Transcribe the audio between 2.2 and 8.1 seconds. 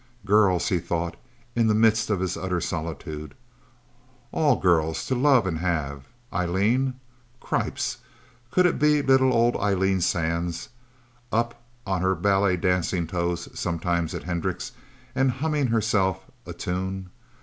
his utter solitude. All girls, to love and have... Eileen? Cripes,